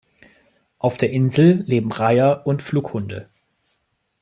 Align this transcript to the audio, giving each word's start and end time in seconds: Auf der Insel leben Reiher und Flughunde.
Auf 0.79 0.97
der 0.97 1.11
Insel 1.11 1.61
leben 1.67 1.91
Reiher 1.91 2.47
und 2.47 2.63
Flughunde. 2.63 3.29